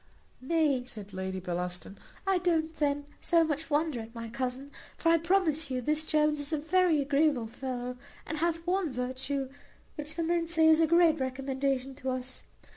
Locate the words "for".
4.97-5.09